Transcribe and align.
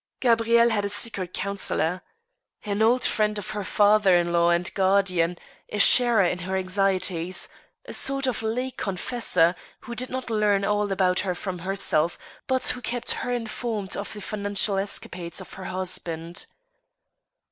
Gabrieile 0.19 0.69
had 0.71 0.83
a 0.83 0.89
secret 0.89 1.31
counselor. 1.31 2.01
An 2.65 2.81
old 2.81 3.05
friend 3.05 3.37
of 3.37 3.51
her 3.51 3.63
father 3.63 4.15
in 4.17 4.31
law 4.33 4.49
and 4.49 4.73
guardian, 4.73 5.37
a 5.69 5.77
sharer 5.77 6.23
in 6.23 6.39
her 6.39 6.57
anxieties, 6.57 7.47
a 7.85 7.93
sort 7.93 8.25
of 8.25 8.41
lay 8.41 8.71
confessor, 8.71 9.53
who 9.81 9.93
did 9.93 10.09
not 10.09 10.31
learn 10.31 10.65
all 10.65 10.91
about 10.91 11.19
her 11.19 11.35
from 11.35 11.59
herself, 11.59 12.17
but 12.47 12.65
who 12.69 12.81
kept 12.81 13.11
her 13.11 13.31
in 13.31 13.45
formed 13.45 13.95
of 13.95 14.11
the 14.13 14.21
financial 14.21 14.79
escapades 14.79 15.39
of 15.39 15.53
her 15.53 15.65
husband. 15.65 16.47